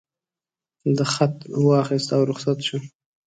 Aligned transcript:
ده 0.95 1.05
خط 1.13 1.37
واخیست 1.65 2.09
او 2.15 2.23
رخصت 2.29 2.59
شو. 2.67 2.77